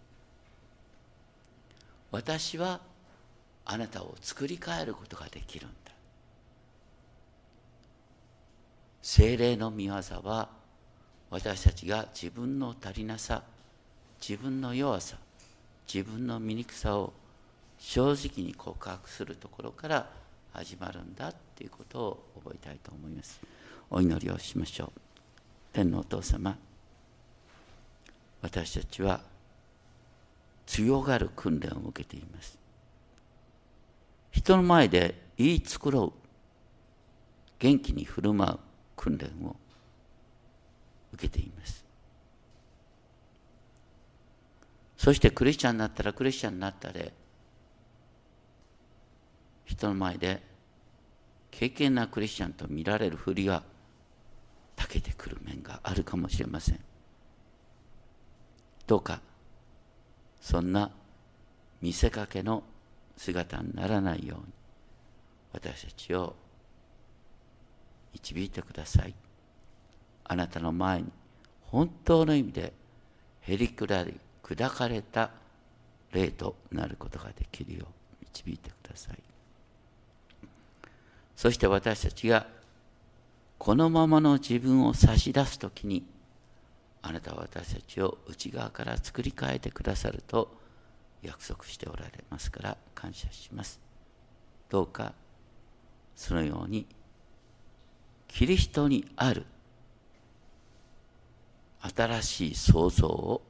[2.11, 2.79] 私は
[3.65, 5.91] あなたを作り変えることができるんだ。
[9.01, 10.47] 精霊の御業は
[11.31, 13.41] 私たちが自分の足りなさ、
[14.21, 15.17] 自分の弱さ、
[15.91, 17.13] 自分の醜さを
[17.81, 20.07] 正直に告白するところから
[20.53, 23.41] 始まるんだっていうことを覚えたいと思います。
[23.89, 24.99] お祈りをしましょう。
[25.73, 26.55] 天のお父様、
[28.41, 29.21] 私たちは
[30.67, 32.57] 強がる訓練を受けています。
[34.31, 36.11] 人の前で言い繕う、
[37.57, 38.59] 元気に振る舞う
[38.95, 39.55] 訓練を
[41.13, 41.83] 受けています。
[44.97, 47.11] そしてクリスチャンになったらクリスチャンになったで、
[49.71, 50.41] 人の前で
[51.49, 53.63] 経験なクリスチャンと見られるふりが
[54.75, 56.79] たけてくる面があるかもしれません。
[58.85, 59.21] どうか
[60.41, 60.91] そんな
[61.81, 62.63] 見せかけの
[63.15, 64.45] 姿にならないように
[65.53, 66.35] 私たちを
[68.13, 69.13] 導いてください。
[70.25, 71.11] あなたの前に
[71.61, 72.73] 本当の意味で
[73.41, 75.31] へりくらり砕かれた
[76.11, 79.30] 霊となることができるよう導いてください。
[81.41, 82.45] そして私たちが
[83.57, 86.05] このままの自分を差し出す時に
[87.01, 90.55] あなたは私たちを内側から作り変えてくださると
[91.23, 93.79] 約束しておられますから感謝します
[94.69, 95.13] どうか
[96.15, 96.85] そのように
[98.27, 99.47] キリストにある
[101.81, 103.41] 新しい創造を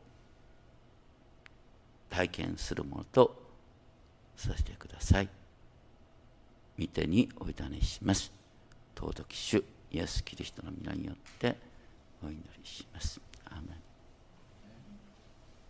[2.10, 3.36] 体験するものと
[4.38, 5.41] させてください。
[6.82, 8.32] 御手にお委ねします。
[8.96, 11.56] 尊き主イエス・キリストの皆によって
[12.24, 13.31] お祈りします。